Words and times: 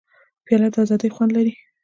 پیاله 0.45 0.67
د 0.73 0.75
ازادۍ 0.83 1.09
خوند 1.15 1.31
لري. 1.37 1.53